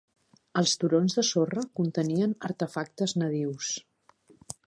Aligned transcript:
Els 0.61 0.71
turons 0.83 1.15
de 1.17 1.23
sorra 1.27 1.65
contenien 1.81 2.35
artefactes 2.51 3.15
nadius. 3.25 3.71